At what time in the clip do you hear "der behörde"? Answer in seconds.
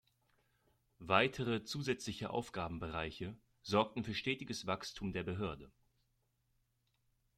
5.13-5.71